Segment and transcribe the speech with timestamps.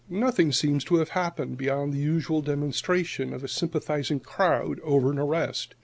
[0.09, 5.19] Nothing seems to have happened beyond the usual demonstration of a sympathizing crowd over an
[5.19, 5.75] arrest.